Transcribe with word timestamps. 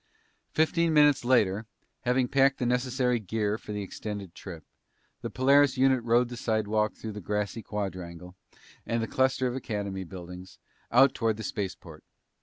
Fifteen 0.49 0.95
minutes 0.95 1.23
later, 1.23 1.67
having 2.05 2.27
packed 2.27 2.57
the 2.57 2.65
necessary 2.65 3.19
gear 3.19 3.59
for 3.59 3.71
the 3.71 3.83
extended 3.83 4.33
trip, 4.33 4.63
the 5.21 5.29
Polaris 5.29 5.77
unit 5.77 6.03
rode 6.03 6.29
the 6.29 6.35
slidewalk 6.37 6.95
through 6.95 7.11
the 7.11 7.21
grassy 7.21 7.61
quadrangle 7.61 8.35
and 8.83 9.03
the 9.03 9.07
cluster 9.07 9.45
of 9.45 9.55
Academy 9.55 10.03
buildings, 10.03 10.57
out 10.91 11.13
toward 11.13 11.37
the 11.37 11.43
spaceport. 11.43 12.03